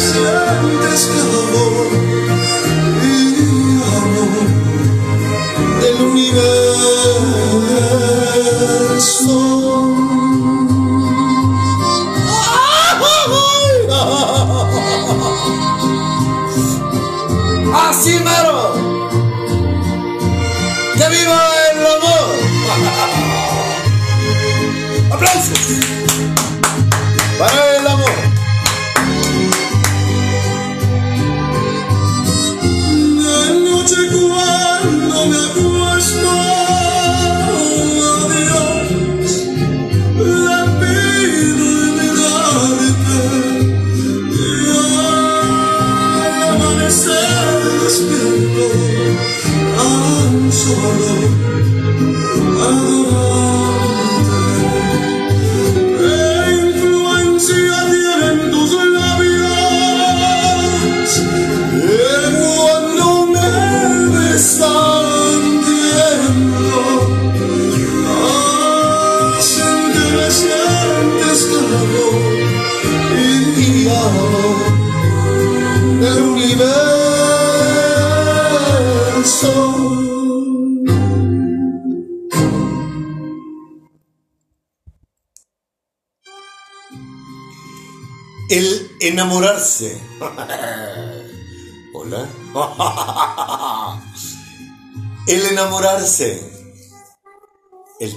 [0.00, 2.09] que me sientes calor y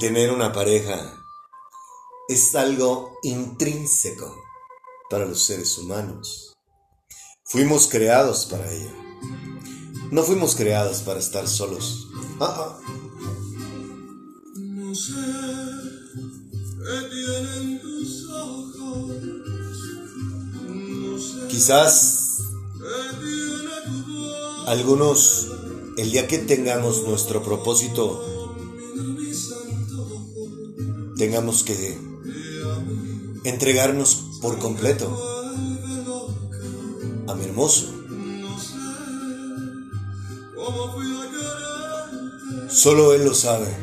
[0.04, 1.18] tener una pareja
[2.28, 4.36] es algo intrínseco
[5.10, 6.52] para los seres humanos.
[7.46, 8.92] Fuimos creados para ello.
[10.12, 12.10] No fuimos creados para estar solos.
[12.42, 12.80] Ah, ah.
[14.58, 15.14] No sé
[16.84, 19.08] qué tienen tus ojos.
[20.68, 22.42] No sé Quizás
[24.68, 25.48] algunos,
[25.96, 28.33] el día que tengamos nuestro propósito,
[31.24, 31.98] tengamos que
[33.46, 35.08] entregarnos por completo
[37.30, 37.94] a mi hermoso.
[42.70, 43.74] Solo él lo sabe.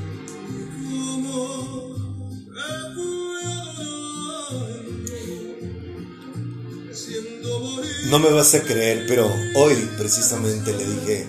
[8.10, 11.28] No me vas a creer, pero hoy precisamente le dije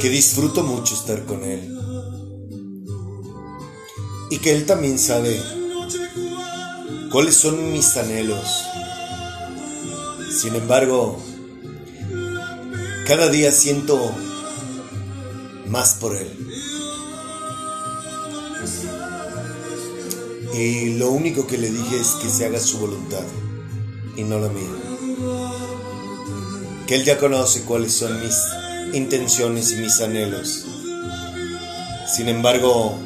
[0.00, 1.75] que disfruto mucho estar con él.
[4.30, 5.40] Y que él también sabe
[7.10, 8.64] cuáles son mis anhelos.
[10.40, 11.18] Sin embargo,
[13.06, 13.98] cada día siento
[15.68, 16.28] más por él.
[20.54, 23.24] Y lo único que le dije es que se haga su voluntad
[24.16, 24.70] y no la mía.
[26.86, 28.36] Que él ya conoce cuáles son mis
[28.94, 30.64] intenciones y mis anhelos.
[32.08, 32.98] Sin embargo,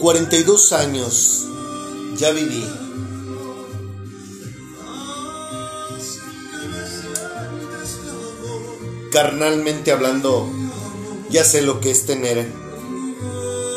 [0.00, 1.44] 42 años
[2.16, 2.66] ya viví.
[9.12, 10.48] Carnalmente hablando,
[11.28, 12.50] ya sé lo que es tener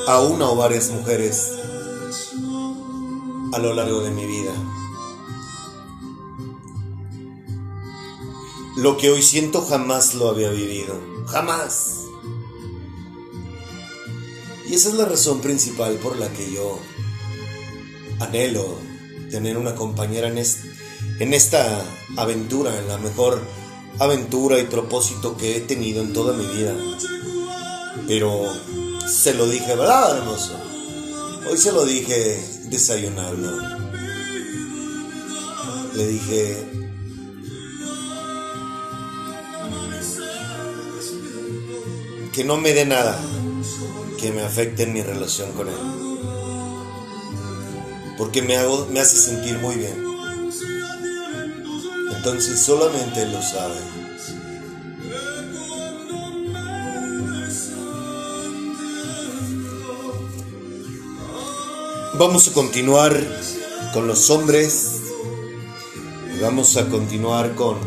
[0.08, 1.52] a una o varias mujeres
[3.52, 4.54] a lo largo de mi vida.
[8.78, 10.96] Lo que hoy siento jamás lo había vivido.
[11.28, 12.03] Jamás.
[14.74, 16.80] Y esa es la razón principal por la que yo
[18.20, 18.80] anhelo
[19.30, 20.44] tener una compañera en,
[21.20, 21.86] en esta
[22.18, 23.40] aventura, en la mejor
[24.00, 26.74] aventura y propósito que he tenido en toda mi vida.
[28.08, 28.52] Pero
[29.08, 30.60] se lo dije, ¿verdad, hermoso?
[31.48, 33.52] Hoy se lo dije desayunando.
[35.94, 36.68] Le dije,
[42.34, 43.22] que no me dé nada
[44.24, 45.76] que me afecte en mi relación con él.
[48.18, 50.02] Porque me, hago, me hace sentir muy bien.
[52.16, 53.76] Entonces solamente él lo sabe.
[62.18, 63.14] Vamos a continuar
[63.92, 65.02] con los hombres.
[66.42, 67.78] Vamos a continuar con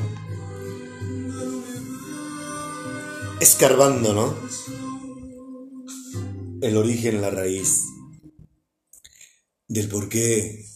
[3.41, 4.45] escarbando, ¿no?
[6.67, 7.85] El origen, la raíz
[9.69, 10.67] del por qué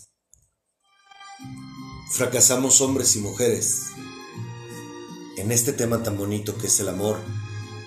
[2.12, 3.86] fracasamos hombres y mujeres
[5.36, 7.18] en este tema tan bonito que es el amor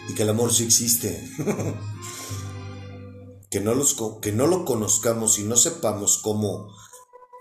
[0.09, 1.31] y que el amor sí existe.
[3.49, 6.75] que, no los, que no lo conozcamos y no sepamos cómo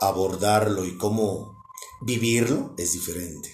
[0.01, 1.57] abordarlo y cómo
[2.03, 3.51] vivirlo es diferente.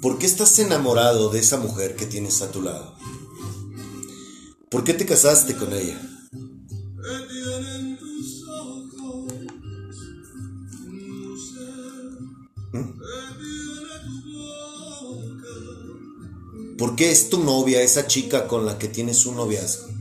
[0.00, 2.91] ¿Por qué estás enamorado de esa mujer que tienes a tu lado?
[4.72, 6.00] ¿Por qué te casaste con ella?
[12.72, 12.92] ¿Mm?
[16.78, 19.92] ¿Por qué es tu novia esa chica con la que tienes un noviazgo?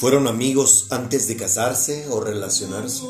[0.00, 3.02] ¿Fueron amigos antes de casarse o relacionarse?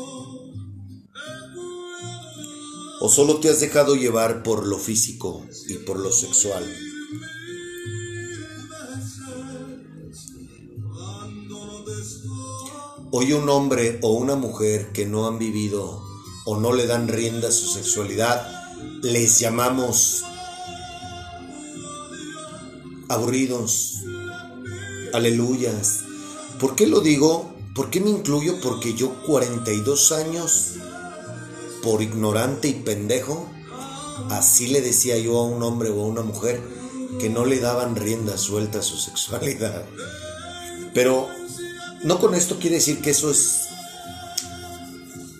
[2.99, 6.65] ¿O solo te has dejado llevar por lo físico y por lo sexual?
[13.11, 16.03] Hoy un hombre o una mujer que no han vivido
[16.45, 18.47] o no le dan rienda a su sexualidad,
[19.03, 20.23] les llamamos
[23.09, 23.93] aburridos,
[25.13, 26.08] aleluyas,
[26.59, 27.53] ¿Por qué lo digo?
[27.73, 28.59] ¿Por qué me incluyo?
[28.61, 30.73] Porque yo 42 años,
[31.81, 33.49] por ignorante y pendejo,
[34.29, 36.61] así le decía yo a un hombre o a una mujer
[37.17, 39.85] que no le daban rienda suelta a su sexualidad.
[40.93, 41.29] Pero
[42.03, 43.67] no con esto quiere decir que eso es...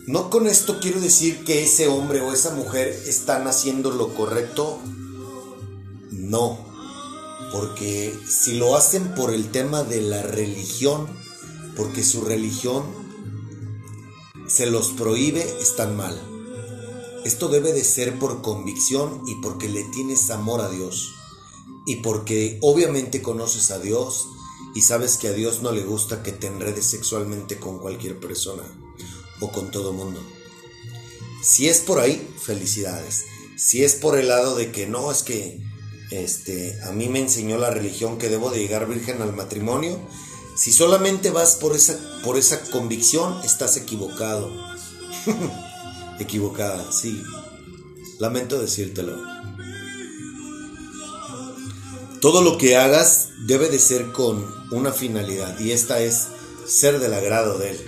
[0.07, 4.79] No con esto quiero decir que ese hombre o esa mujer están haciendo lo correcto.
[6.11, 6.68] No
[7.51, 11.07] porque si lo hacen por el tema de la religión,
[11.75, 12.83] porque su religión
[14.47, 16.19] se los prohíbe, están mal.
[17.25, 21.13] Esto debe de ser por convicción y porque le tienes amor a Dios.
[21.85, 24.27] Y porque obviamente conoces a Dios
[24.75, 28.63] y sabes que a Dios no le gusta que te enredes sexualmente con cualquier persona
[29.39, 30.19] o con todo mundo.
[31.41, 33.25] Si es por ahí, felicidades.
[33.57, 35.61] Si es por el lado de que no, es que
[36.11, 39.99] este, a mí me enseñó la religión que debo de llegar virgen al matrimonio.
[40.55, 44.51] Si solamente vas por esa, por esa convicción, estás equivocado.
[46.19, 47.23] Equivocada, sí.
[48.17, 49.15] Lamento decírtelo.
[52.19, 56.27] Todo lo que hagas debe de ser con una finalidad y esta es
[56.67, 57.79] ser del agrado de Él.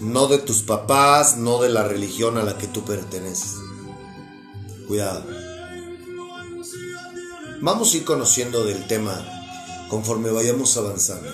[0.00, 3.54] No de tus papás, no de la religión a la que tú perteneces.
[4.88, 5.45] Cuidado.
[7.60, 9.24] Vamos a ir conociendo del tema
[9.88, 11.30] conforme vayamos avanzando.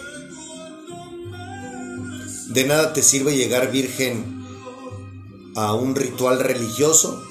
[2.48, 4.44] De nada te sirve llegar virgen
[5.56, 7.22] a un ritual religioso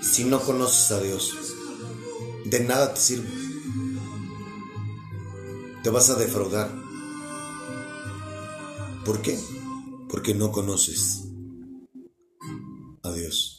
[0.00, 1.34] si no conoces a Dios.
[2.44, 3.28] De nada te sirve.
[5.82, 6.70] Te vas a defraudar.
[9.04, 9.38] ¿Por qué?
[10.08, 11.24] Porque no conoces
[13.02, 13.49] a Dios.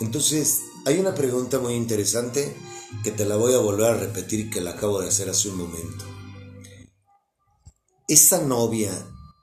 [0.00, 2.56] Entonces, hay una pregunta muy interesante
[3.02, 5.58] que te la voy a volver a repetir que la acabo de hacer hace un
[5.58, 6.04] momento.
[8.08, 8.92] Esa novia,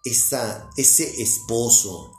[0.05, 2.11] esa, ese esposo,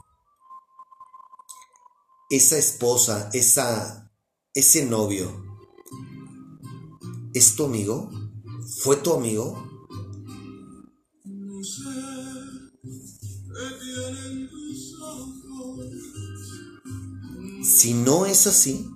[2.29, 4.12] esa esposa, esa,
[4.53, 5.45] ese novio,
[7.33, 8.11] ¿es tu amigo?
[8.83, 9.74] ¿Fue tu amigo?
[17.75, 18.88] Si no es así,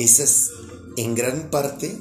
[0.00, 0.50] esa es
[0.96, 1.96] en gran parte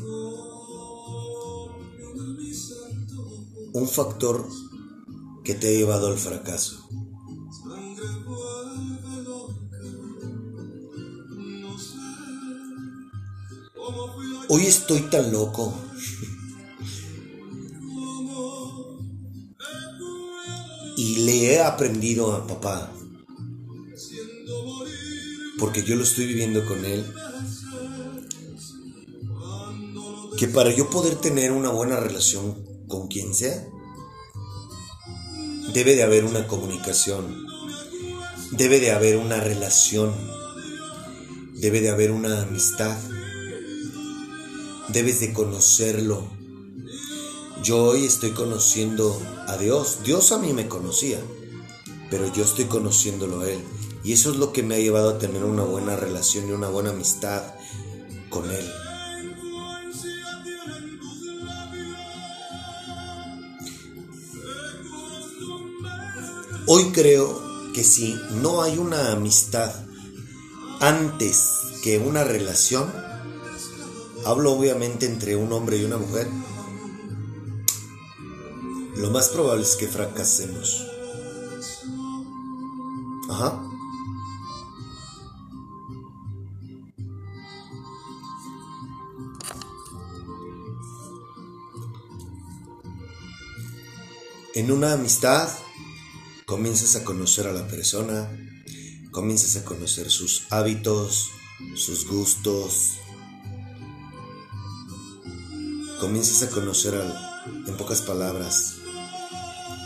[3.74, 4.50] un factor
[5.44, 6.90] que te ha llevado al fracaso.
[14.50, 15.72] Hoy estoy tan loco.
[20.98, 22.95] Y le he aprendido a papá.
[25.60, 27.06] Porque yo lo estoy viviendo con él.
[30.38, 33.66] Que para yo poder tener una buena relación con quien sea,
[35.74, 37.46] debe de haber una comunicación.
[38.52, 40.14] Debe de haber una relación.
[41.54, 42.98] Debe de haber una amistad
[44.90, 46.24] debes de conocerlo.
[47.64, 50.00] Yo hoy estoy conociendo a Dios.
[50.04, 51.20] Dios a mí me conocía,
[52.10, 53.60] pero yo estoy conociéndolo a Él.
[54.06, 56.70] Y eso es lo que me ha llevado a tener una buena relación y una
[56.70, 57.42] buena amistad
[58.30, 58.72] con Él.
[66.68, 67.42] Hoy creo
[67.74, 69.74] que si no hay una amistad
[70.80, 71.50] antes
[71.84, 72.94] que una relación,
[74.24, 76.30] hablo obviamente entre un hombre y una mujer,
[78.98, 80.86] lo más probable es que fracasemos.
[83.30, 83.65] Ajá.
[94.56, 95.50] En una amistad
[96.46, 98.32] comienzas a conocer a la persona,
[99.12, 101.32] comienzas a conocer sus hábitos,
[101.76, 102.92] sus gustos,
[106.00, 108.76] comienzas a conocer al, en pocas palabras,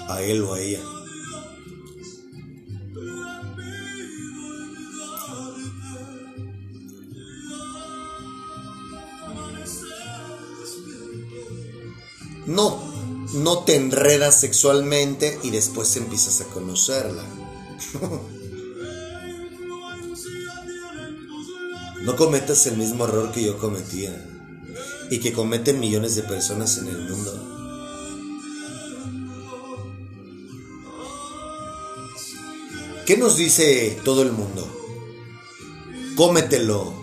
[0.07, 0.83] a él o a ella.
[12.45, 12.88] No,
[13.33, 17.23] no te enredas sexualmente y después empiezas a conocerla.
[22.03, 24.25] no cometas el mismo error que yo cometía
[25.11, 27.55] y que cometen millones de personas en el mundo.
[33.05, 34.67] ¿Qué nos dice todo el mundo?
[36.15, 36.93] Cómetelo,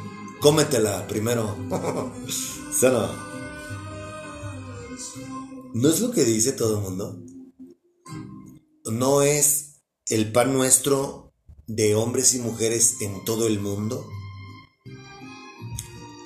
[0.41, 1.57] cómetela primero.
[5.75, 5.83] no?
[5.83, 7.21] ¿No es lo que dice todo el mundo?
[8.85, 11.33] ¿No es el pan nuestro
[11.67, 14.07] de hombres y mujeres en todo el mundo?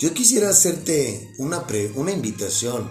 [0.00, 2.90] Yo quisiera hacerte una, una invitación.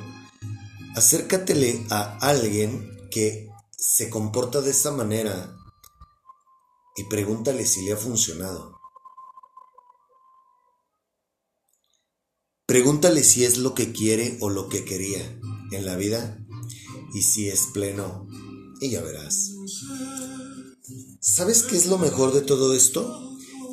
[0.95, 5.55] Acércatele a alguien que se comporta de esa manera
[6.95, 8.77] y pregúntale si le ha funcionado.
[12.65, 15.39] Pregúntale si es lo que quiere o lo que quería
[15.71, 16.37] en la vida
[17.13, 18.27] y si es pleno
[18.81, 19.51] y ya verás.
[21.19, 23.29] ¿Sabes qué es lo mejor de todo esto?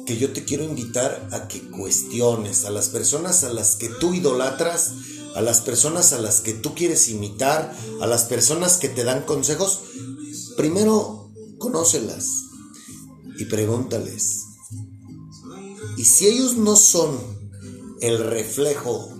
[0.07, 4.15] que yo te quiero invitar a que cuestiones a las personas a las que tú
[4.15, 4.93] idolatras,
[5.35, 9.25] a las personas a las que tú quieres imitar, a las personas que te dan
[9.25, 9.81] consejos.
[10.57, 12.29] Primero, conócelas
[13.37, 14.45] y pregúntales.
[15.99, 17.19] Y si ellos no son
[18.01, 19.13] el reflejo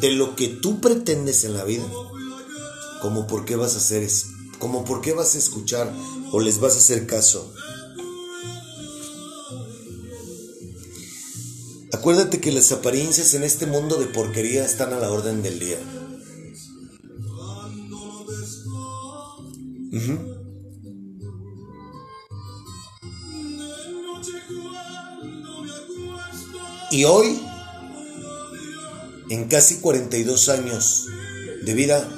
[0.00, 1.84] de lo que tú pretendes en la vida,
[3.00, 4.26] como por qué vas a hacer eso,
[4.58, 5.92] como por qué vas a escuchar
[6.32, 7.52] o les vas a hacer caso.
[11.92, 15.78] Acuérdate que las apariencias en este mundo de porquería están a la orden del día.
[26.90, 27.40] Y hoy,
[29.28, 31.06] en casi 42 años
[31.62, 32.08] de vida,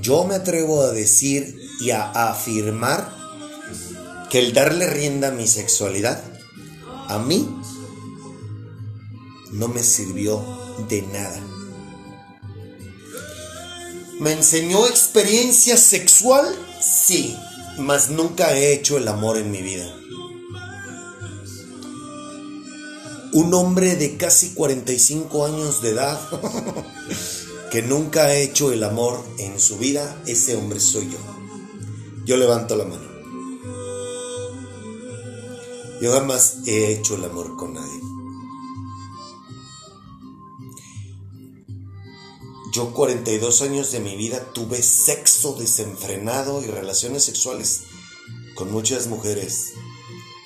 [0.00, 3.14] yo me atrevo a decir y a afirmar
[4.30, 6.22] que el darle rienda a mi sexualidad,
[7.08, 7.48] a mí,
[9.52, 10.42] no me sirvió
[10.88, 11.40] de nada.
[14.20, 16.46] ¿Me enseñó experiencia sexual?
[16.80, 17.36] Sí,
[17.78, 19.94] mas nunca he hecho el amor en mi vida.
[23.36, 26.18] Un hombre de casi 45 años de edad
[27.70, 31.18] que nunca ha hecho el amor en su vida, ese hombre soy yo.
[32.24, 33.06] Yo levanto la mano.
[36.00, 38.00] Yo jamás he hecho el amor con nadie.
[42.72, 47.82] Yo 42 años de mi vida tuve sexo desenfrenado y relaciones sexuales
[48.54, 49.74] con muchas mujeres,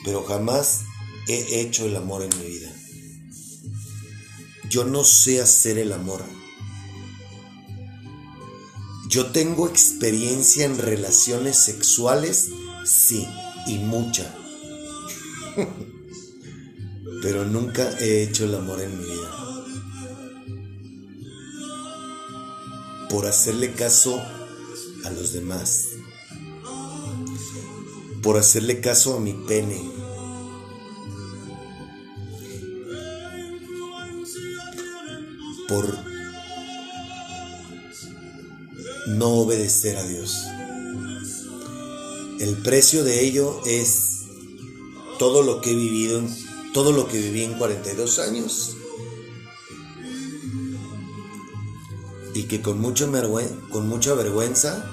[0.04, 0.80] pero jamás
[1.28, 2.79] he hecho el amor en mi vida.
[4.70, 6.22] Yo no sé hacer el amor.
[9.08, 12.50] Yo tengo experiencia en relaciones sexuales,
[12.84, 13.26] sí,
[13.66, 14.32] y mucha.
[17.22, 19.36] Pero nunca he hecho el amor en mi vida.
[23.10, 24.22] Por hacerle caso
[25.04, 25.88] a los demás.
[28.22, 29.99] Por hacerle caso a mi pene.
[35.70, 35.86] Por
[39.06, 40.46] no obedecer a Dios.
[42.40, 44.24] El precio de ello es
[45.18, 46.22] todo lo que he vivido,
[46.74, 48.76] todo lo que viví en 42 años.
[52.34, 52.82] Y que con,
[53.70, 54.90] con mucha vergüenza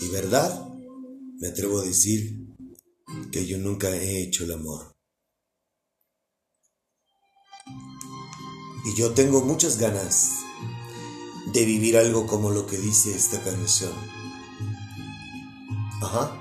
[0.00, 0.68] y verdad
[1.40, 2.46] me atrevo a decir
[3.32, 4.97] que yo nunca he hecho el amor.
[8.84, 10.30] Y yo tengo muchas ganas
[11.52, 13.92] de vivir algo como lo que dice esta canción.
[16.02, 16.32] Ajá.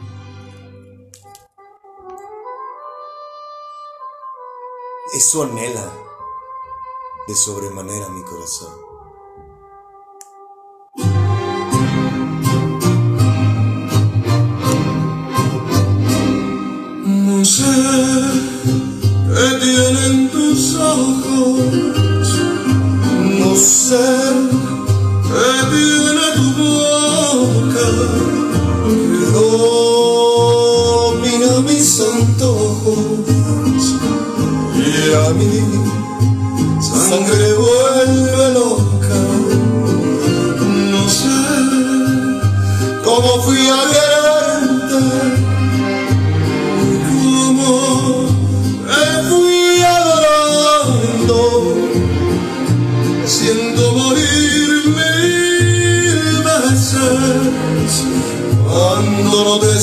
[5.14, 5.94] Eso anhela
[7.28, 8.74] de sobremanera mi corazón.
[17.06, 17.64] No sé
[19.34, 21.97] qué tienen tus ojos,
[23.58, 24.06] No sé
[25.72, 27.88] tiene tu boca
[28.86, 29.22] que
[31.34, 33.84] domina mis antojos
[34.76, 35.58] y a mi
[37.10, 39.20] sangre vuelve loca.
[40.92, 41.38] no sé
[43.04, 44.07] Como fui a
[59.60, 59.80] Cuando no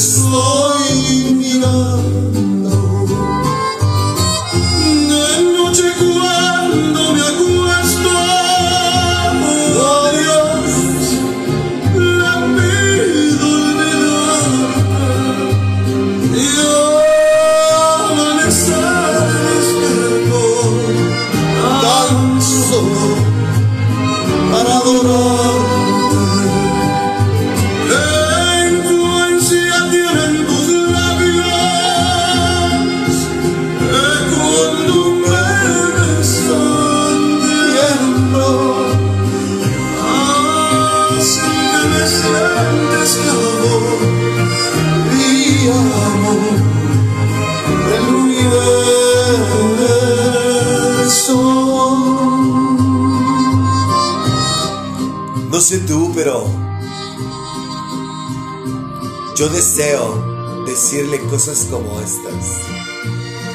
[59.44, 62.62] yo deseo decirle cosas como estas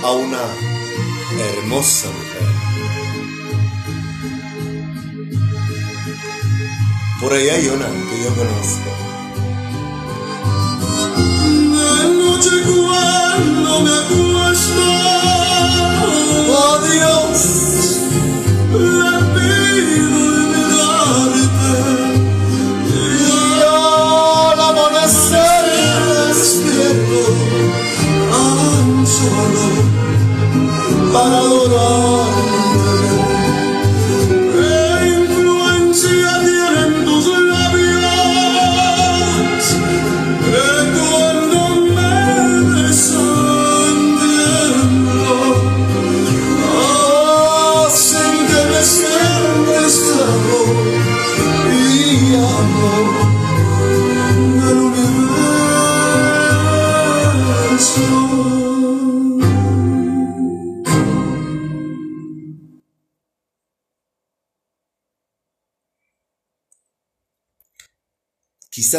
[0.04, 0.42] a una
[1.40, 2.50] hermosa mujer.
[7.20, 8.92] Por ahí hay una que yo conozco.
[11.76, 14.84] de noche cuando me acuesto
[16.52, 17.99] Oh Dios,
[29.28, 32.49] tan solo para adorarte.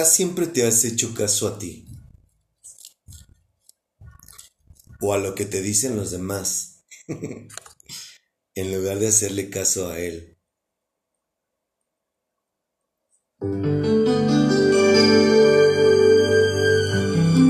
[0.04, 1.86] Siempre te has hecho caso a ti
[5.00, 6.84] o a lo que te dicen los demás
[8.54, 10.36] en lugar de hacerle caso a él.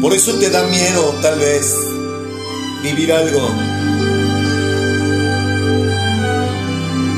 [0.01, 1.75] Por eso te da miedo, tal vez,
[2.83, 3.49] vivir algo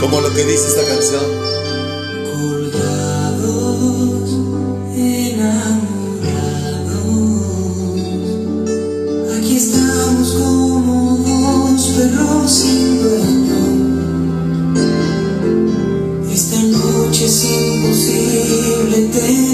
[0.00, 1.51] como lo que dice esta canción.
[19.10, 19.51] baby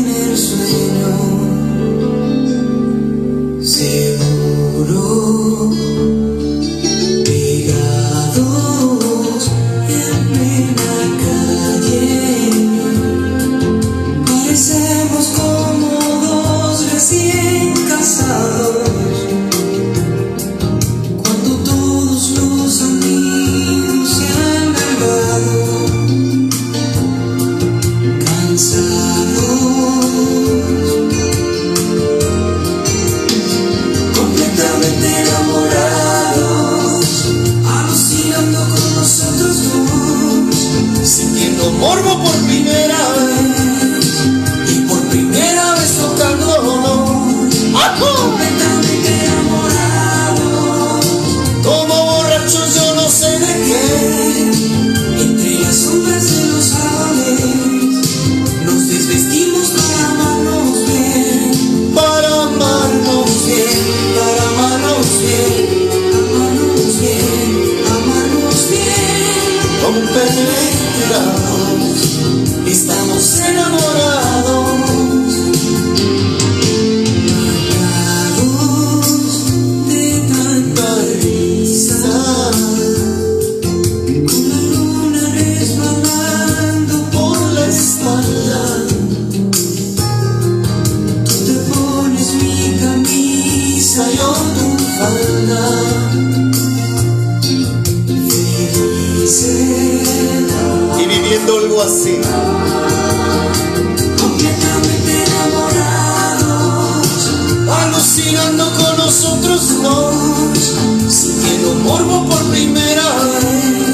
[108.18, 110.74] alucinando con nosotros dos,
[111.08, 113.87] sintiendo morbo por primera vez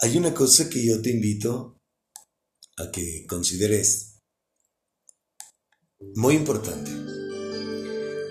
[0.00, 1.76] Hay una cosa que yo te invito
[2.76, 4.20] a que consideres
[6.14, 6.88] muy importante.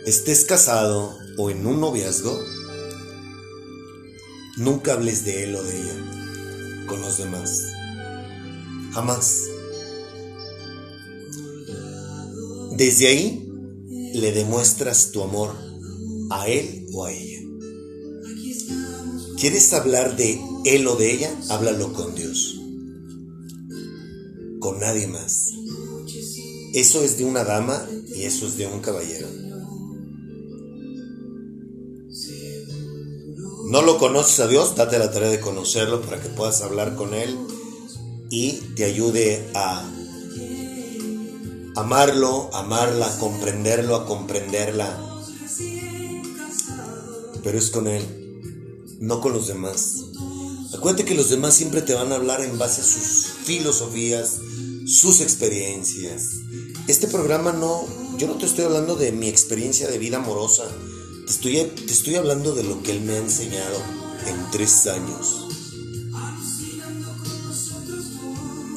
[0.06, 2.40] Estés casado o en un noviazgo,
[4.56, 7.64] nunca hables de él o de ella con los demás.
[8.94, 9.42] Jamás.
[12.78, 13.46] Desde ahí
[14.14, 15.54] le demuestras tu amor
[16.30, 17.37] a él o a ella.
[19.38, 21.32] ¿Quieres hablar de él o de ella?
[21.50, 22.60] Háblalo con Dios.
[24.60, 25.52] Con nadie más.
[26.74, 29.28] Eso es de una dama y eso es de un caballero.
[33.70, 37.14] No lo conoces a Dios, date la tarea de conocerlo para que puedas hablar con
[37.14, 37.38] Él
[38.32, 39.88] y te ayude a
[41.76, 45.22] amarlo, amarla, comprenderlo, a comprenderla.
[47.44, 48.17] Pero es con Él,
[49.00, 49.96] no con los demás.
[50.74, 54.38] Acuérdate que los demás siempre te van a hablar en base a sus filosofías,
[54.86, 56.32] sus experiencias.
[56.88, 57.86] Este programa no,
[58.18, 60.64] yo no te estoy hablando de mi experiencia de vida amorosa.
[61.26, 63.78] Te estoy, te estoy hablando de lo que Él me ha enseñado
[64.28, 65.48] en tres años.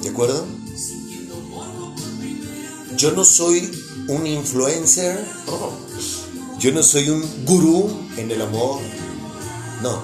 [0.03, 0.47] ¿De acuerdo?
[2.97, 3.71] Yo no soy
[4.09, 5.73] un influencer, oh,
[6.59, 8.81] yo no soy un gurú en el amor,
[9.83, 10.03] no.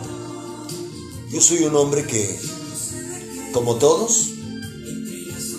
[1.31, 2.39] Yo soy un hombre que,
[3.53, 4.33] como todos,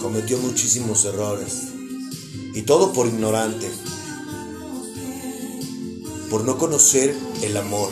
[0.02, 1.64] cometió muchísimos errores.
[2.54, 3.70] Y todo por ignorante,
[6.30, 7.90] por no conocer el amor.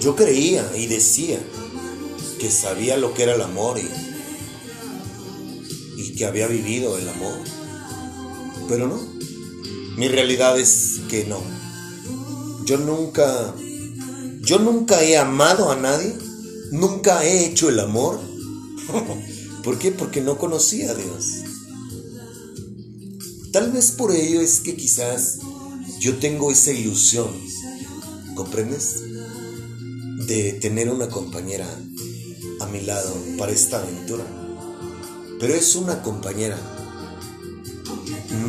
[0.00, 1.40] Yo creía y decía
[2.38, 3.86] que sabía lo que era el amor y,
[6.16, 7.34] que había vivido el amor.
[8.68, 8.98] Pero no.
[9.98, 11.42] Mi realidad es que no.
[12.64, 13.54] Yo nunca
[14.46, 16.16] Yo nunca he amado a nadie,
[16.70, 18.20] nunca he hecho el amor.
[19.64, 19.90] ¿Por qué?
[19.90, 21.42] Porque no conocía a Dios.
[23.50, 25.40] Tal vez por ello es que quizás
[25.98, 27.26] yo tengo esa ilusión,
[28.36, 29.02] ¿comprendes?
[30.28, 31.66] De tener una compañera
[32.60, 34.24] a mi lado para esta aventura.
[35.40, 36.56] Pero es una compañera,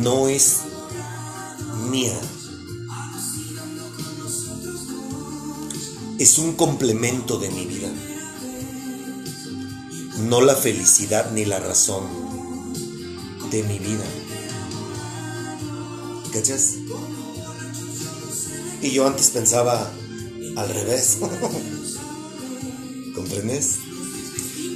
[0.00, 0.58] no es
[1.90, 2.16] mía.
[6.18, 7.88] Es un complemento de mi vida.
[10.28, 12.02] No la felicidad ni la razón
[13.52, 14.04] de mi vida.
[16.32, 16.74] ¿Cachas?
[18.82, 19.92] Y yo antes pensaba
[20.56, 21.18] al revés.
[23.14, 23.76] ¿Comprendes?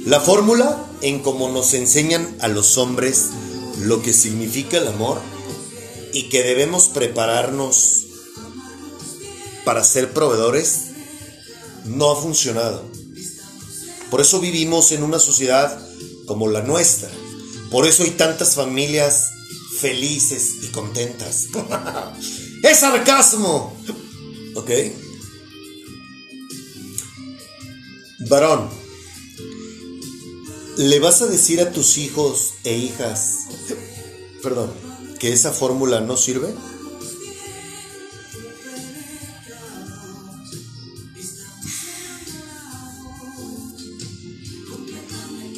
[0.05, 3.31] La fórmula en cómo nos enseñan a los hombres
[3.81, 5.19] lo que significa el amor
[6.13, 8.05] y que debemos prepararnos
[9.65, 10.92] para ser proveedores
[11.85, 12.83] no ha funcionado.
[14.09, 15.79] Por eso vivimos en una sociedad
[16.25, 17.09] como la nuestra.
[17.71, 19.31] Por eso hay tantas familias
[19.79, 21.47] felices y contentas.
[22.63, 23.75] ¡Es sarcasmo!
[24.55, 24.69] ¿Ok?
[28.29, 28.69] Varón,
[30.77, 33.47] ¿le vas a decir a tus hijos e hijas,
[34.41, 34.71] perdón,
[35.19, 36.53] que esa fórmula no sirve?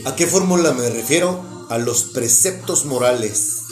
[0.06, 1.44] ¿A qué fórmula me refiero?
[1.70, 3.64] A los preceptos morales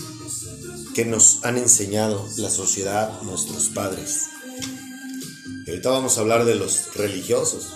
[0.96, 4.30] que nos han enseñado la sociedad, nuestros padres.
[5.67, 7.67] Ahorita vamos a hablar de los religiosos.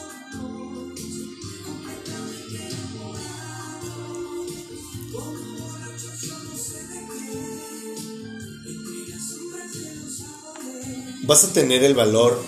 [11.25, 12.43] Vas a tener el valor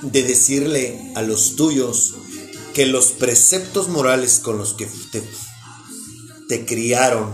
[0.00, 2.14] de decirle a los tuyos
[2.74, 5.22] que los preceptos morales con los que te,
[6.48, 7.32] te criaron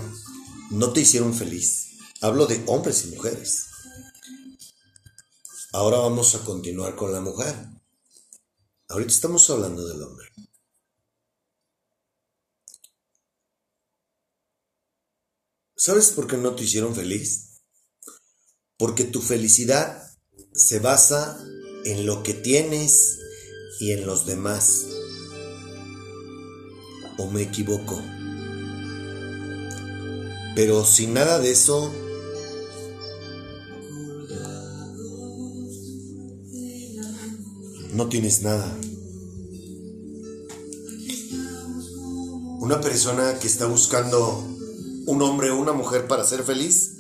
[0.70, 1.96] no te hicieron feliz.
[2.20, 3.66] Hablo de hombres y mujeres.
[5.72, 7.57] Ahora vamos a continuar con la mujer.
[8.88, 10.29] Ahorita estamos hablando del hombre.
[15.76, 17.62] ¿Sabes por qué no te hicieron feliz?
[18.76, 20.14] Porque tu felicidad
[20.53, 21.42] se basa
[21.87, 23.18] en lo que tienes
[23.81, 24.99] y en los demás.
[27.20, 28.00] ¿O me equivoco?
[30.54, 31.92] Pero sin nada de eso,
[37.92, 38.74] no tienes nada.
[42.61, 44.42] Una persona que está buscando
[45.04, 46.96] un hombre o una mujer para ser feliz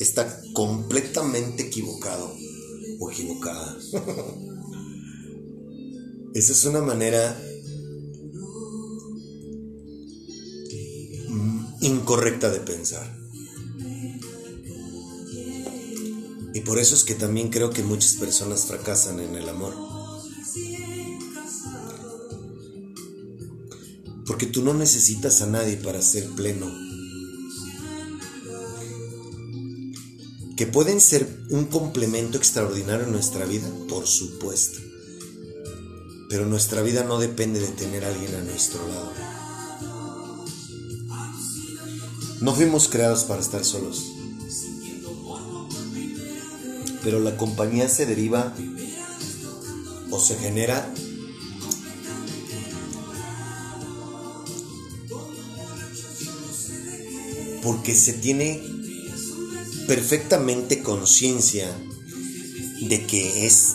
[0.00, 2.34] está completamente equivocado
[2.98, 3.78] o equivocada.
[6.34, 7.40] Esa es una manera
[11.84, 13.24] incorrecta de pensar.
[16.54, 19.74] Y por eso es que también creo que muchas personas fracasan en el amor.
[24.26, 26.66] Porque tú no necesitas a nadie para ser pleno.
[30.56, 34.78] Que pueden ser un complemento extraordinario en nuestra vida, por supuesto.
[36.30, 39.33] Pero nuestra vida no depende de tener a alguien a nuestro lado.
[42.44, 44.04] No fuimos creados para estar solos.
[47.02, 48.52] Pero la compañía se deriva
[50.10, 50.86] o se genera
[57.62, 58.62] porque se tiene
[59.86, 61.74] perfectamente conciencia
[62.82, 63.72] de que es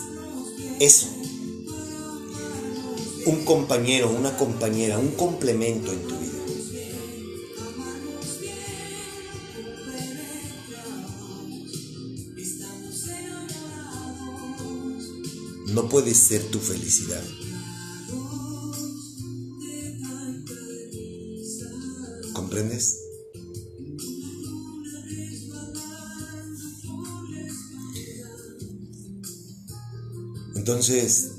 [0.78, 1.08] eso.
[3.26, 6.09] Un compañero, una compañera, un complemento en
[15.90, 17.22] puede ser tu felicidad.
[22.32, 22.96] ¿Comprendes?
[30.54, 31.32] Entonces,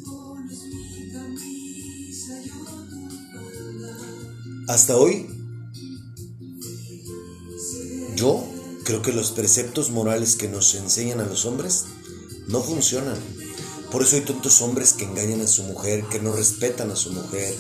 [4.68, 5.28] hasta hoy,
[8.16, 8.44] yo
[8.84, 11.86] creo que los preceptos morales que nos enseñan a los hombres
[12.48, 13.18] no funcionan.
[13.92, 17.12] Por eso hay tantos hombres que engañan a su mujer, que no respetan a su
[17.12, 17.54] mujer,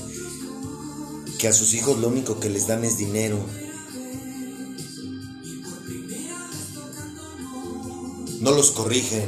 [1.37, 3.37] que a sus hijos lo único que les dan es dinero.
[8.39, 9.27] No los corrigen,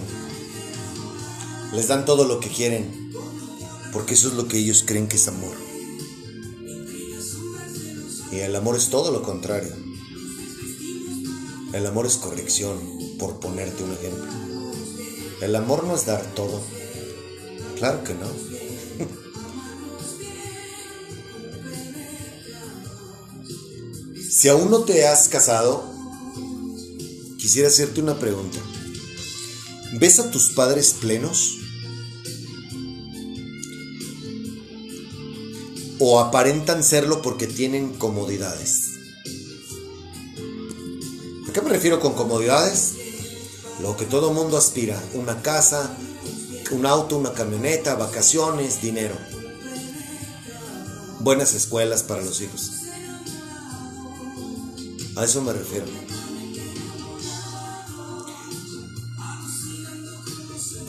[1.74, 3.12] les dan todo lo que quieren
[3.92, 5.56] Porque eso es lo que ellos creen que es amor.
[8.32, 9.72] Y el amor es todo lo contrario.
[11.74, 12.80] El amor es corrección,
[13.20, 14.32] por ponerte un ejemplo.
[15.42, 16.60] El amor no es dar todo.
[17.84, 18.32] Claro que no.
[24.32, 25.84] si aún no te has casado,
[27.38, 28.58] quisiera hacerte una pregunta.
[30.00, 31.58] ¿Ves a tus padres plenos?
[36.00, 38.91] ¿O aparentan serlo porque tienen comodidades?
[41.50, 42.93] ¿A qué me refiero con comodidades?
[43.82, 45.98] Lo que todo mundo aspira, una casa,
[46.74, 49.16] un auto, una camioneta, vacaciones, dinero.
[51.20, 52.72] Buenas escuelas para los hijos.
[55.16, 55.86] A eso me refiero.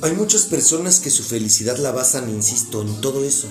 [0.03, 3.49] Hay muchas personas que su felicidad la basan, insisto, en todo eso.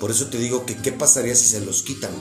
[0.00, 2.12] Por eso te digo que qué pasaría si se los quitan.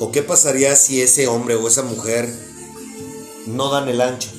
[0.00, 2.53] ¿O qué pasaría si ese hombre o esa mujer
[3.54, 4.30] no dan el ancho?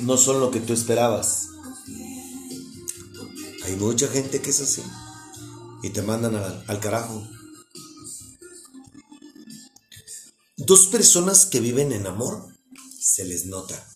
[0.00, 1.48] No son lo que tú esperabas.
[3.64, 4.82] Hay mucha gente que es así.
[5.82, 7.26] Y te mandan al, al carajo.
[10.56, 12.46] Dos personas que viven en amor,
[13.00, 13.86] se les nota.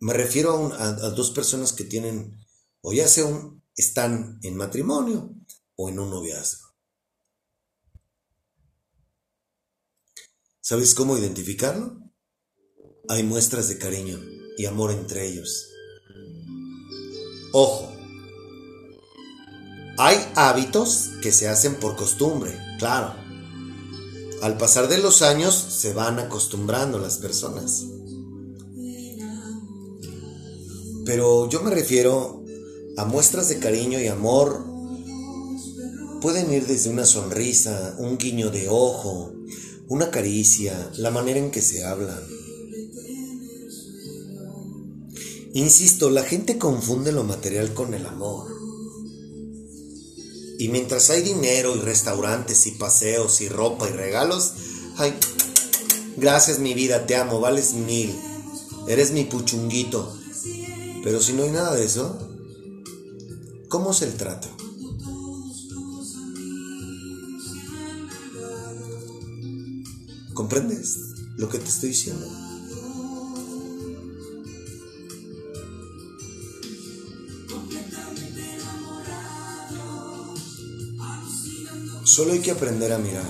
[0.00, 2.38] Me refiero a, a- a dos personas que tienen,
[2.82, 5.34] o ya sea un, están en matrimonio
[5.76, 6.63] o en un noviazgo.
[10.66, 11.98] ¿Sabes cómo identificarlo?
[13.10, 14.18] Hay muestras de cariño
[14.56, 15.68] y amor entre ellos.
[17.52, 17.92] Ojo,
[19.98, 23.14] hay hábitos que se hacen por costumbre, claro.
[24.40, 27.84] Al pasar de los años se van acostumbrando las personas.
[31.04, 32.42] Pero yo me refiero
[32.96, 34.64] a muestras de cariño y amor.
[36.22, 39.33] Pueden ir desde una sonrisa, un guiño de ojo,
[39.88, 42.20] una caricia, la manera en que se hablan.
[45.52, 48.50] Insisto, la gente confunde lo material con el amor.
[50.58, 54.52] Y mientras hay dinero y restaurantes y paseos y ropa y regalos,
[54.96, 55.14] ay,
[56.16, 58.14] gracias mi vida, te amo, vales mil,
[58.88, 60.16] eres mi puchunguito.
[61.02, 62.18] Pero si no hay nada de eso,
[63.68, 64.48] ¿cómo es el trato?
[70.34, 72.26] ¿Comprendes lo que te estoy diciendo?
[82.04, 83.24] Solo hay que aprender a mirar.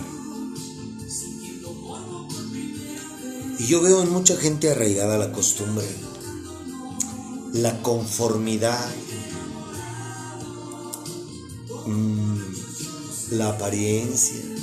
[3.58, 5.86] Y yo veo en mucha gente arraigada la costumbre,
[7.52, 8.90] la conformidad,
[11.86, 12.38] mm,
[13.32, 14.53] la apariencia,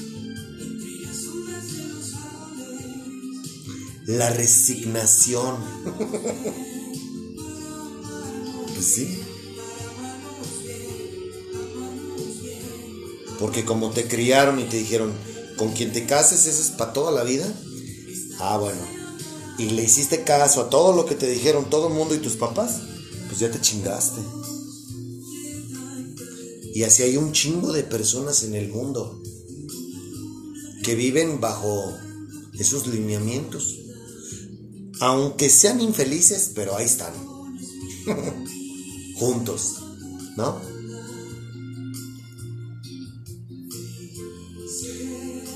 [4.17, 5.57] la resignación.
[8.73, 9.19] pues sí.
[13.39, 15.11] Porque como te criaron y te dijeron,
[15.57, 17.51] con quien te cases, eso es para toda la vida.
[18.39, 18.79] Ah, bueno.
[19.57, 22.35] Y le hiciste caso a todo lo que te dijeron todo el mundo y tus
[22.35, 22.81] papás,
[23.27, 24.21] pues ya te chingaste.
[26.73, 29.21] Y así hay un chingo de personas en el mundo
[30.83, 31.93] que viven bajo
[32.57, 33.77] esos lineamientos.
[35.01, 37.11] Aunque sean infelices, pero ahí están.
[39.17, 39.77] Juntos,
[40.37, 40.61] ¿no?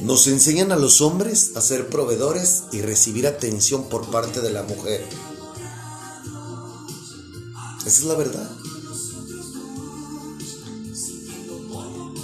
[0.01, 4.63] Nos enseñan a los hombres a ser proveedores y recibir atención por parte de la
[4.63, 5.07] mujer.
[7.81, 8.51] Esa es la verdad.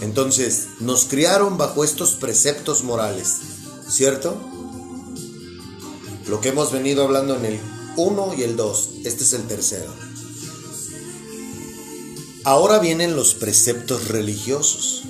[0.01, 3.38] Entonces, nos criaron bajo estos preceptos morales,
[3.88, 4.51] ¿cierto?
[6.28, 7.59] Lo que hemos venido hablando en el
[7.97, 9.91] 1 y el 2, este es el tercero.
[12.43, 15.03] Ahora vienen los preceptos religiosos.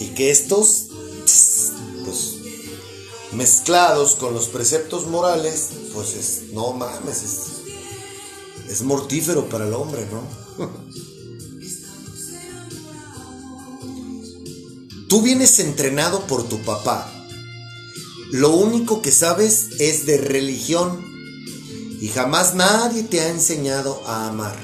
[0.00, 0.86] Y que estos,
[2.04, 2.36] pues,
[3.32, 7.38] mezclados con los preceptos morales, pues es, no mames, es,
[8.68, 10.66] es mortífero para el hombre, ¿no?
[15.08, 17.19] Tú vienes entrenado por tu papá.
[18.32, 21.04] Lo único que sabes es de religión
[22.00, 24.56] y jamás nadie te ha enseñado a amar.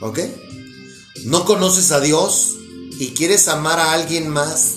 [0.00, 0.18] ¿Ok?
[1.24, 2.56] No conoces a Dios
[2.98, 4.74] y quieres amar a alguien más.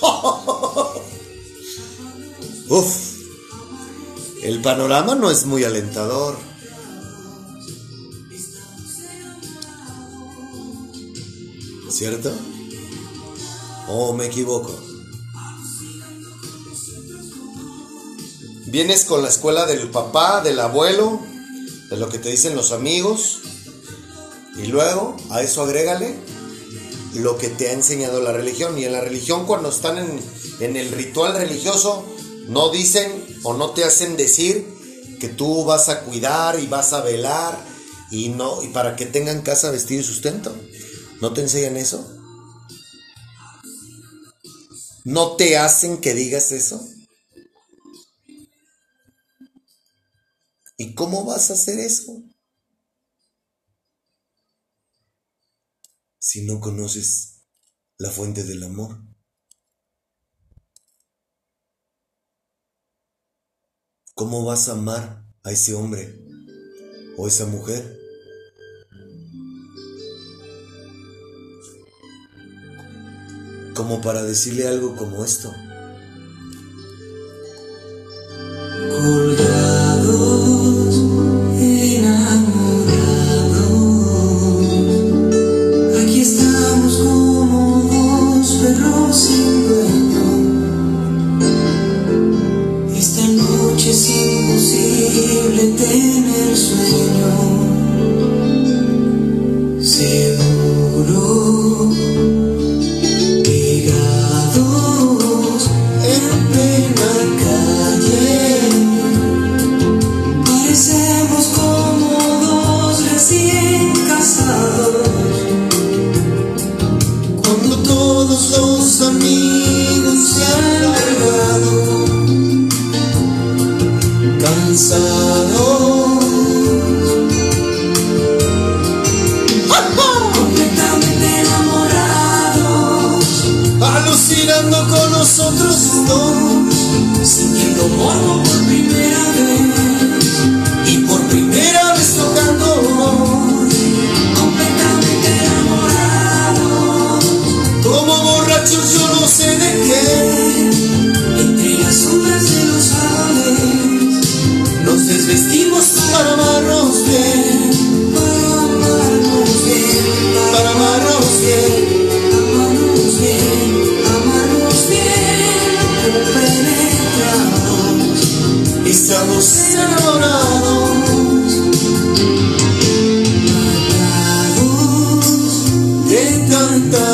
[2.68, 2.86] Uf,
[4.42, 6.36] el panorama no es muy alentador.
[11.90, 12.30] ¿Cierto?
[13.88, 14.89] ¿O me equivoco?
[18.70, 21.20] Vienes con la escuela del papá, del abuelo,
[21.90, 23.40] de lo que te dicen los amigos,
[24.56, 26.14] y luego a eso agrégale
[27.14, 28.78] lo que te ha enseñado la religión.
[28.78, 30.20] Y en la religión cuando están en,
[30.60, 32.04] en el ritual religioso,
[32.46, 34.64] no dicen o no te hacen decir
[35.18, 37.58] que tú vas a cuidar y vas a velar
[38.12, 40.54] y no y para que tengan casa, vestido y sustento.
[41.20, 42.08] ¿No te enseñan eso?
[45.02, 46.80] ¿No te hacen que digas eso?
[50.82, 52.22] ¿Y cómo vas a hacer eso?
[56.18, 57.42] Si no conoces
[57.98, 58.98] la fuente del amor.
[64.14, 66.18] ¿Cómo vas a amar a ese hombre
[67.18, 68.00] o esa mujer?
[73.74, 75.52] Como para decirle algo como esto.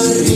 [0.07, 0.36] Christ.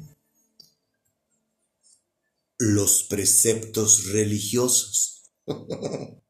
[3.11, 5.29] preceptos religiosos.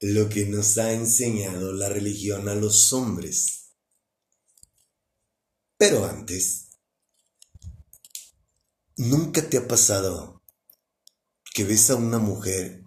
[0.00, 3.72] Lo que nos ha enseñado la religión a los hombres.
[5.76, 6.68] Pero antes,
[8.96, 10.44] ¿nunca te ha pasado
[11.54, 12.84] que ves a una mujer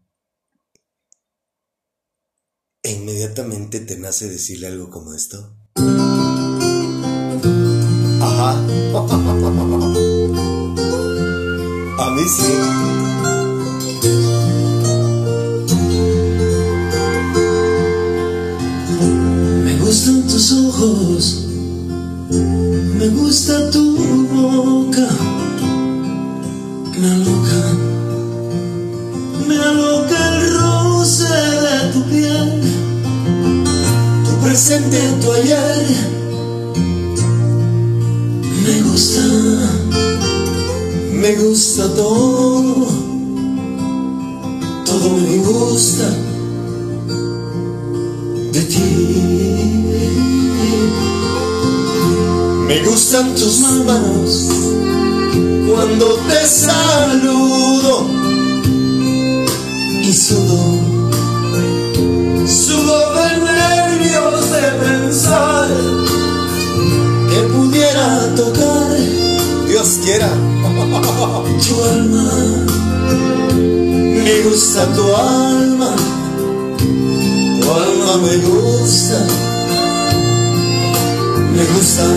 [2.83, 5.57] e inmediatamente te nace decirle algo como esto?
[8.21, 9.87] Ajá.
[12.01, 12.51] A mí sí.
[19.63, 21.45] Me gustan tus ojos,
[22.97, 23.97] me gusta tu
[24.33, 25.07] boca,
[26.99, 27.63] me aloca,
[29.47, 31.23] me aloca el roce
[31.65, 32.61] de tu piel,
[34.25, 35.85] tu presente, tu ayer,
[38.65, 40.10] me gusta,
[41.21, 42.87] me gusta todo,
[44.85, 46.09] todo me gusta
[48.51, 48.79] de ti.
[52.67, 54.47] Me gustan tus manos
[55.69, 58.07] cuando te saludo
[60.01, 60.90] y sudo,
[74.41, 75.95] Me gusta tu alma,
[77.61, 79.19] tu alma me gusta,
[81.53, 82.11] me gustas.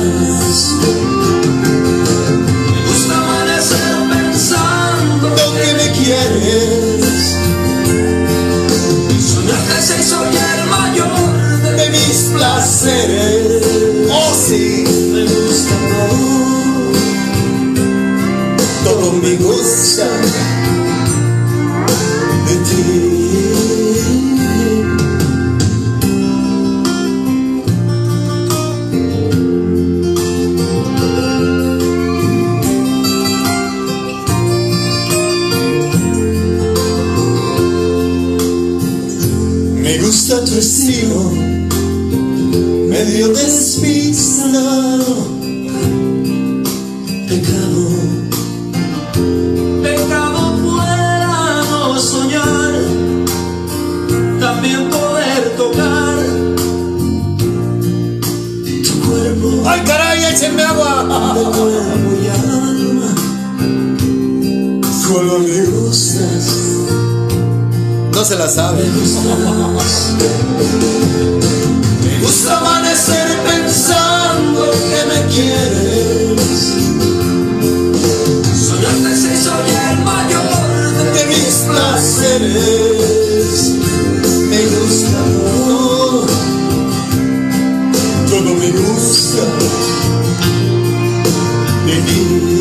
[92.03, 92.54] De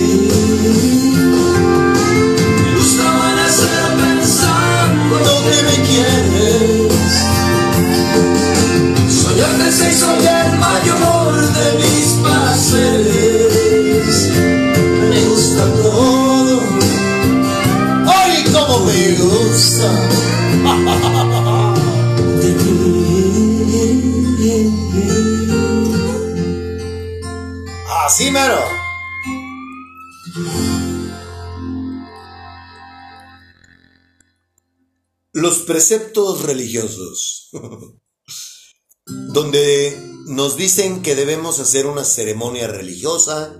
[35.84, 37.50] preceptos religiosos,
[39.06, 43.54] donde nos dicen que debemos hacer una ceremonia religiosa,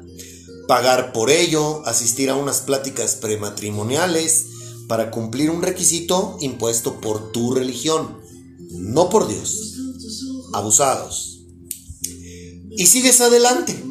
[0.66, 4.46] pagar por ello, asistir a unas pláticas prematrimoniales
[4.88, 8.22] para cumplir un requisito impuesto por tu religión,
[8.72, 9.74] no por Dios.
[10.54, 11.42] Abusados.
[12.72, 13.84] Y sigues adelante,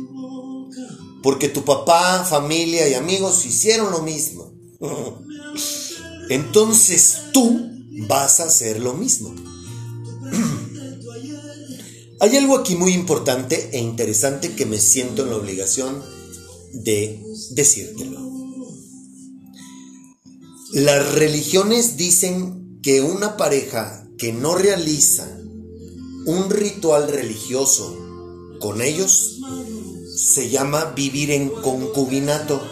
[1.23, 4.55] porque tu papá, familia y amigos hicieron lo mismo.
[6.31, 7.72] Entonces tú
[8.09, 9.35] vas a hacer lo mismo.
[12.21, 16.03] Hay algo aquí muy importante e interesante que me siento en la obligación
[16.73, 18.21] de decírtelo.
[20.73, 25.29] Las religiones dicen que una pareja que no realiza
[26.25, 27.99] un ritual religioso
[28.61, 29.41] con ellos
[30.17, 32.63] se llama vivir en concubinato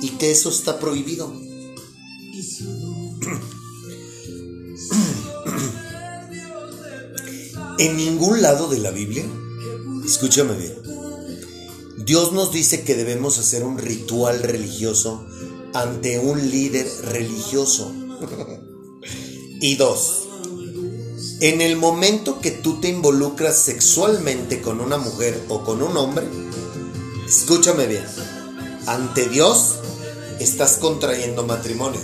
[0.00, 1.41] y que eso está prohibido.
[7.82, 9.24] En ningún lado de la Biblia,
[10.06, 10.80] escúchame bien,
[11.96, 15.26] Dios nos dice que debemos hacer un ritual religioso
[15.74, 17.92] ante un líder religioso.
[19.60, 20.28] y dos,
[21.40, 26.28] en el momento que tú te involucras sexualmente con una mujer o con un hombre,
[27.26, 28.04] escúchame bien,
[28.86, 29.80] ante Dios
[30.38, 32.00] estás contrayendo matrimonio.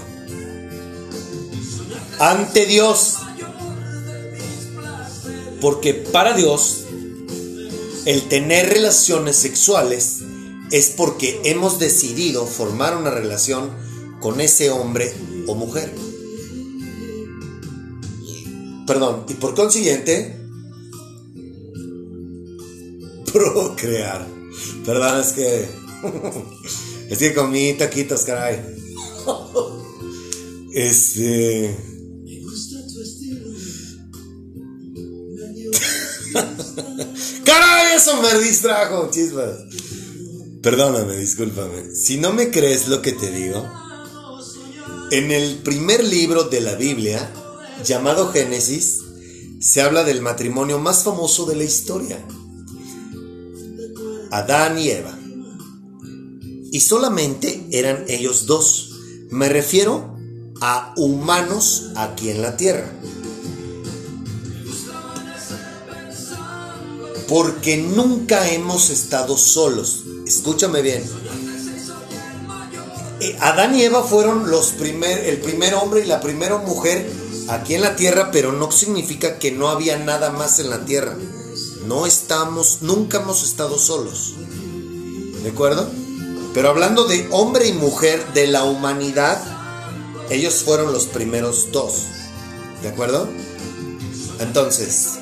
[2.18, 3.17] Ante Dios.
[5.60, 6.84] Porque para Dios,
[8.06, 10.20] el tener relaciones sexuales
[10.70, 13.70] es porque hemos decidido formar una relación
[14.20, 15.12] con ese hombre
[15.46, 15.92] o mujer.
[18.86, 20.36] Perdón, y por consiguiente,
[23.32, 24.26] procrear.
[24.84, 25.68] Perdón, es que.
[27.08, 28.60] Es que comí taquitos, caray.
[30.74, 31.74] Este.
[37.44, 37.96] ¡Caray!
[37.96, 39.58] Eso me distrajo, chispas.
[40.62, 41.94] Perdóname, discúlpame.
[41.94, 43.66] Si no me crees lo que te digo,
[45.10, 47.32] en el primer libro de la Biblia,
[47.84, 49.00] llamado Génesis,
[49.60, 52.24] se habla del matrimonio más famoso de la historia.
[54.30, 55.18] Adán y Eva.
[56.70, 58.90] Y solamente eran ellos dos.
[59.30, 60.16] Me refiero
[60.60, 62.92] a humanos aquí en la tierra.
[67.28, 70.04] Porque nunca hemos estado solos.
[70.26, 71.04] Escúchame bien.
[73.20, 77.10] Eh, Adán y Eva fueron los primer, el primer hombre y la primera mujer
[77.48, 81.16] aquí en la tierra, pero no significa que no había nada más en la tierra.
[81.86, 84.34] No estamos, nunca hemos estado solos.
[85.42, 85.88] ¿De acuerdo?
[86.54, 89.40] Pero hablando de hombre y mujer de la humanidad,
[90.30, 92.04] ellos fueron los primeros dos.
[92.82, 93.28] ¿De acuerdo?
[94.40, 95.18] Entonces,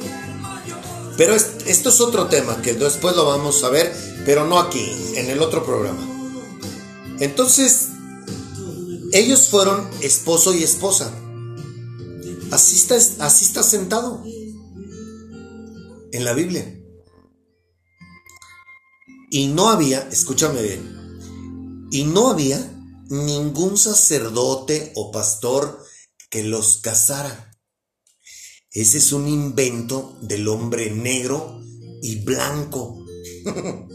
[1.17, 3.95] pero esto es otro tema que después lo vamos a ver,
[4.25, 6.07] pero no aquí, en el otro programa.
[7.21, 7.89] Entonces,
[9.13, 11.13] ellos fueron esposo y esposa.
[12.51, 14.23] Así está, así está sentado
[16.13, 16.81] en la Biblia.
[19.31, 22.59] Y no había, escúchame bien, y no había
[23.09, 25.83] ningún sacerdote o pastor
[26.31, 27.56] que los casara.
[28.77, 31.63] Ese es un invento del hombre negro
[32.03, 33.07] y blanco.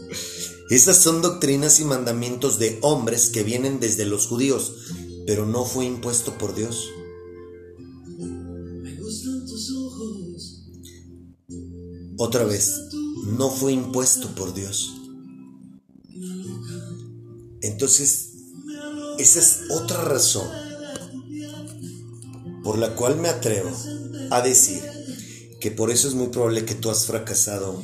[0.70, 4.74] Esas son doctrinas y mandamientos de hombres que vienen desde los judíos,
[5.24, 6.88] pero no fue impuesto por Dios.
[12.18, 12.80] Otra vez,
[13.38, 14.96] no fue impuesto por Dios.
[17.60, 18.32] Entonces,
[19.20, 20.48] esa es otra razón
[22.64, 23.70] por la cual me atrevo
[24.36, 24.82] a decir
[25.60, 27.82] que por eso es muy probable que tú has fracasado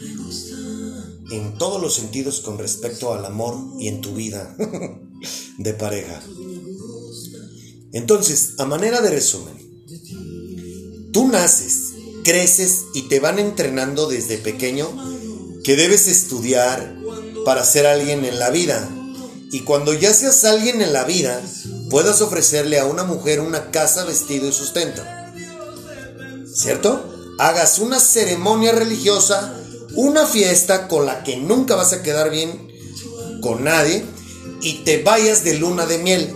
[1.30, 4.56] en todos los sentidos con respecto al amor y en tu vida
[5.58, 6.20] de pareja.
[7.92, 9.56] Entonces, a manera de resumen,
[11.12, 11.94] tú naces,
[12.24, 14.88] creces y te van entrenando desde pequeño
[15.64, 16.98] que debes estudiar
[17.44, 18.88] para ser alguien en la vida.
[19.50, 21.42] Y cuando ya seas alguien en la vida,
[21.90, 25.02] puedas ofrecerle a una mujer una casa, vestido y sustento.
[26.58, 27.04] ¿Cierto?
[27.38, 29.54] Hagas una ceremonia religiosa,
[29.94, 32.72] una fiesta con la que nunca vas a quedar bien
[33.40, 34.04] con nadie
[34.60, 36.34] y te vayas de luna de miel.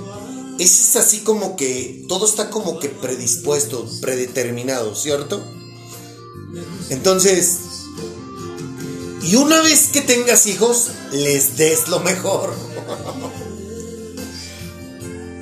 [0.61, 5.43] Es así como que todo está como que predispuesto, predeterminado, ¿cierto?
[6.91, 7.57] Entonces,
[9.25, 12.53] y una vez que tengas hijos, les des lo mejor.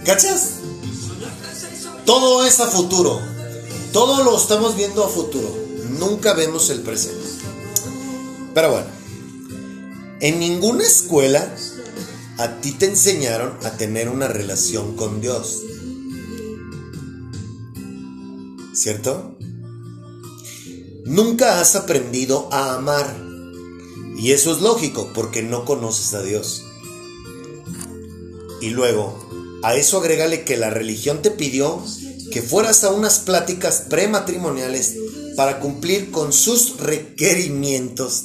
[0.07, 0.53] ¿Cachas?
[2.07, 3.21] Todo es a futuro.
[3.93, 5.53] Todo lo estamos viendo a futuro.
[5.99, 7.27] Nunca vemos el presente.
[8.55, 8.87] Pero bueno,
[10.21, 11.53] en ninguna escuela
[12.39, 15.63] a ti te enseñaron a tener una relación con Dios.
[18.75, 19.37] ¿Cierto?
[21.05, 23.17] Nunca has aprendido a amar.
[24.17, 26.65] Y eso es lógico porque no conoces a Dios.
[28.61, 29.19] Y luego,
[29.63, 31.83] a eso agrégale que la religión te pidió
[32.31, 34.97] que fueras a unas pláticas prematrimoniales
[35.37, 38.25] para cumplir con sus requerimientos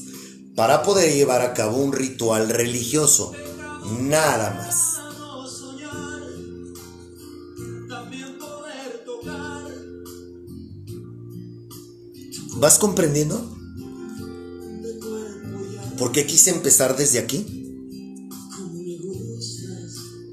[0.55, 3.33] para poder llevar a cabo un ritual religioso.
[4.01, 4.95] Nada más.
[12.57, 13.53] ¿Vas comprendiendo?
[15.97, 17.45] ¿Por qué quise empezar desde aquí?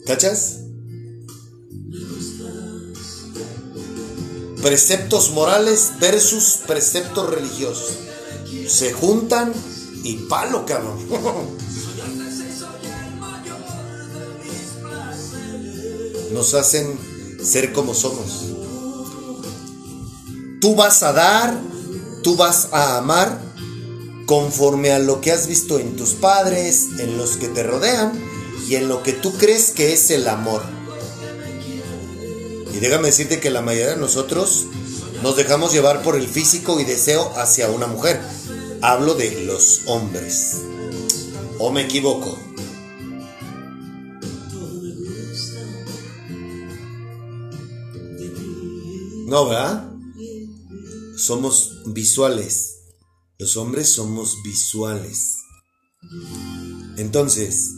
[0.07, 0.62] ¿Cachas?
[4.63, 7.99] Preceptos morales versus preceptos religiosos.
[8.69, 9.53] Se juntan
[10.05, 10.99] y palo, cabrón.
[16.33, 16.97] Nos hacen
[17.43, 18.53] ser como somos.
[20.61, 21.61] Tú vas a dar,
[22.23, 23.41] tú vas a amar
[24.27, 28.13] conforme a lo que has visto en tus padres, en los que te rodean
[28.69, 30.63] y en lo que tú crees que es el amor.
[32.73, 34.67] Y déjame decirte que la mayoría de nosotros
[35.23, 38.21] nos dejamos llevar por el físico y deseo hacia una mujer.
[38.81, 40.57] Hablo de los hombres.
[41.59, 42.39] ¿O me equivoco?
[49.27, 49.93] No, ¿verdad?
[51.17, 52.81] Somos visuales.
[53.39, 55.37] Los hombres somos visuales.
[56.97, 57.71] Entonces,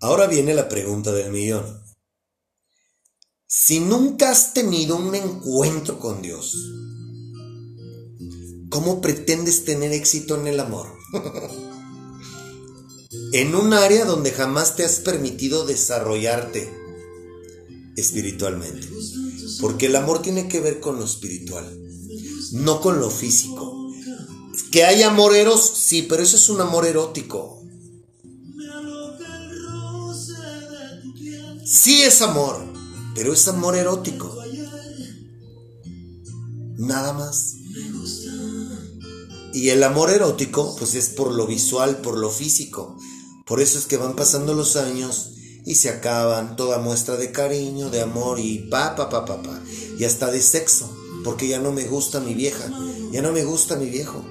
[0.00, 1.83] ahora viene la pregunta del millón.
[3.56, 6.56] Si nunca has tenido un encuentro con Dios,
[8.68, 10.88] ¿cómo pretendes tener éxito en el amor?
[13.32, 16.68] en un área donde jamás te has permitido desarrollarte
[17.96, 18.88] espiritualmente.
[19.60, 21.64] Porque el amor tiene que ver con lo espiritual,
[22.54, 23.88] no con lo físico.
[24.72, 27.62] Que hay amor eros, sí, pero eso es un amor erótico.
[31.64, 32.73] Sí es amor,
[33.14, 34.36] pero es amor erótico.
[36.76, 37.54] Nada más.
[39.52, 42.96] Y el amor erótico, pues es por lo visual, por lo físico.
[43.46, 45.34] Por eso es que van pasando los años
[45.64, 49.60] y se acaban toda muestra de cariño, de amor y pa, pa, pa, pa, pa.
[49.98, 50.92] Y hasta de sexo,
[51.22, 52.68] porque ya no me gusta mi vieja,
[53.12, 54.24] ya no me gusta mi viejo.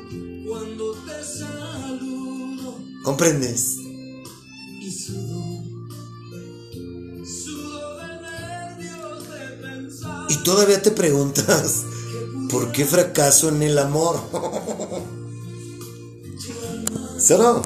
[3.04, 3.83] ¿Comprendes?
[10.44, 11.84] Todavía te preguntas,
[12.50, 14.20] ¿por qué fracaso en el amor?
[17.18, 17.62] ¿Sí o no?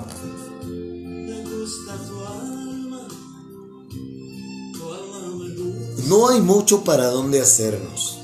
[6.07, 8.19] No hay mucho para dónde hacernos.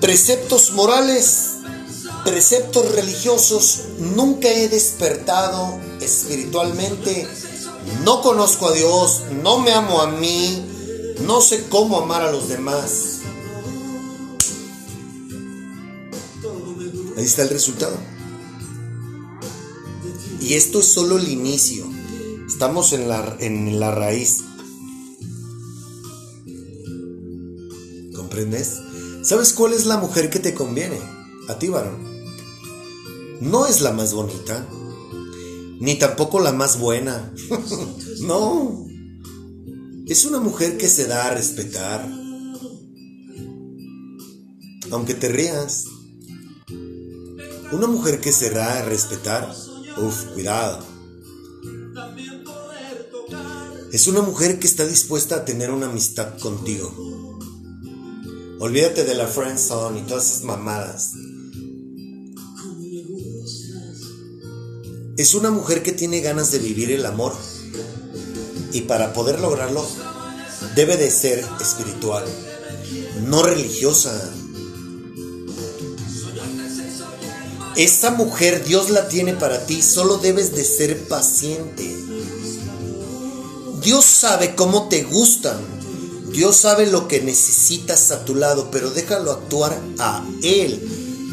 [0.00, 1.50] Preceptos morales,
[2.24, 7.28] preceptos religiosos, nunca he despertado espiritualmente.
[8.04, 10.71] No conozco a Dios, no me amo a mí,
[11.20, 13.20] no sé cómo amar a los demás.
[17.16, 17.96] Ahí está el resultado.
[20.40, 21.84] Y esto es solo el inicio.
[22.46, 24.42] Estamos en la, en la raíz.
[28.14, 28.78] ¿Comprendes?
[29.22, 30.98] ¿Sabes cuál es la mujer que te conviene?
[31.48, 32.12] A ti, varón.
[33.40, 34.68] No es la más bonita,
[35.80, 37.34] ni tampoco la más buena.
[38.20, 38.86] no.
[40.06, 42.10] Es una mujer que se da a respetar.
[44.90, 45.84] Aunque te rías.
[47.70, 49.54] Una mujer que se da a respetar.
[49.96, 50.84] Uf, cuidado.
[53.92, 56.92] Es una mujer que está dispuesta a tener una amistad contigo.
[58.58, 61.12] Olvídate de la friendzone y todas esas mamadas.
[65.16, 67.32] Es una mujer que tiene ganas de vivir el amor.
[68.72, 69.86] Y para poder lograrlo,
[70.74, 72.24] debe de ser espiritual,
[73.26, 74.12] no religiosa.
[77.76, 81.96] Esa mujer Dios la tiene para ti, solo debes de ser paciente.
[83.82, 85.58] Dios sabe cómo te gustan.
[86.30, 90.80] Dios sabe lo que necesitas a tu lado, pero déjalo actuar a Él.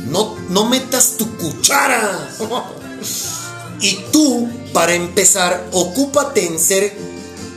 [0.09, 2.35] No, no metas tu cuchara.
[3.81, 7.09] y tú, para empezar, ocúpate en ser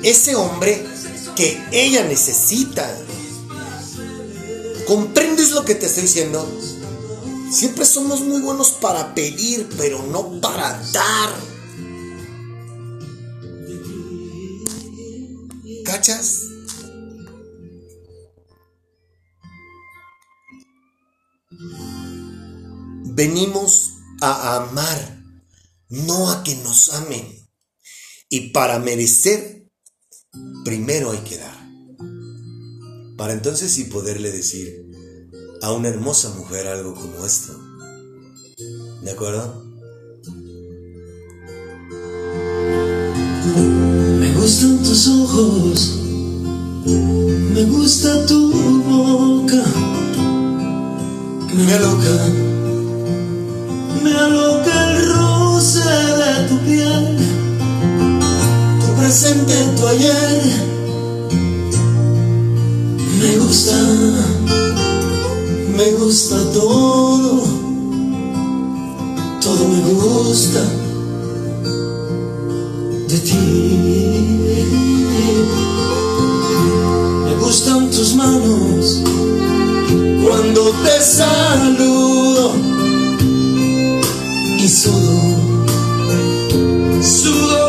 [0.02, 0.86] ese hombre
[1.36, 2.88] que ella necesita.
[4.86, 6.46] ¿Comprendes lo que te estoy diciendo?
[7.50, 11.52] Siempre somos muy buenos para pedir, pero no para dar.
[15.84, 16.42] ¿Cachas?
[23.14, 23.90] Venimos
[24.22, 25.22] a amar,
[25.90, 27.46] no a que nos amen.
[28.30, 29.61] Y para merecer,
[30.64, 31.62] primero hay que dar.
[33.16, 34.86] Para entonces sí poderle decir
[35.62, 37.58] a una hermosa mujer algo como esto.
[39.02, 39.64] ¿De acuerdo?
[44.20, 45.98] Me gustan tus ojos,
[47.54, 48.52] me gusta tu
[48.82, 49.62] boca,
[51.54, 52.28] me aloca,
[54.02, 57.21] me aloca el roce de tu piel
[59.12, 60.42] presente tu ayer.
[63.20, 63.76] Me gusta,
[65.76, 67.42] me gusta todo,
[69.42, 70.60] todo me gusta
[73.08, 73.44] de ti.
[77.26, 79.02] Me gustan tus manos
[80.24, 82.52] cuando te saludo
[84.58, 85.36] y sudo,
[87.02, 87.61] sudo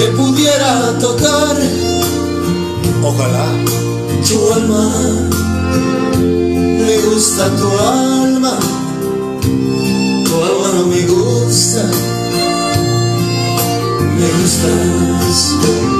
[0.00, 1.56] que pudiera tocar
[3.02, 3.46] Ojalá.
[4.26, 4.84] tu alma.
[6.80, 8.58] Me gusta tu alma,
[10.24, 11.82] tu alma no me gusta,
[14.18, 15.99] me gustas.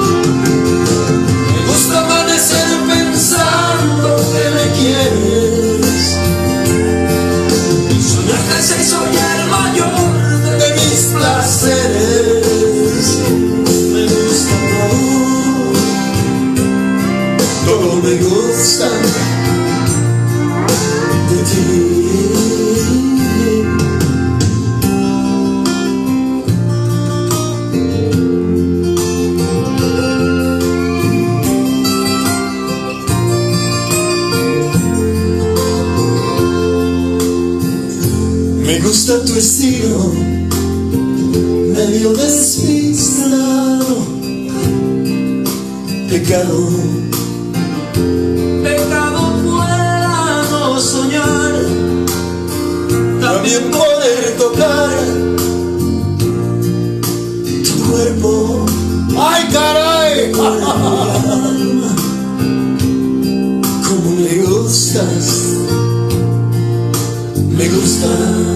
[41.74, 43.84] Medio despistado,
[46.08, 46.68] pecado.
[48.62, 51.52] Pecado fuera no soñar,
[53.20, 54.90] también poder tocar
[57.64, 58.66] tu cuerpo.
[59.18, 60.30] ¡Ay, caray!
[63.88, 65.26] Como me gustas,
[67.48, 68.49] me gustas.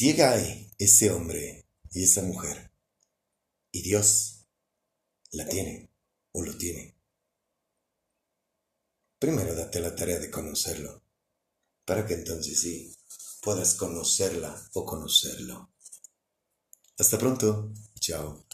[0.00, 2.72] Si hay ese hombre y esa mujer
[3.70, 4.46] y Dios
[5.30, 5.90] la tiene
[6.32, 6.96] o lo tiene,
[9.18, 11.02] primero date la tarea de conocerlo,
[11.84, 12.96] para que entonces sí
[13.42, 15.70] puedas conocerla o conocerlo.
[16.96, 18.46] Hasta pronto, chao.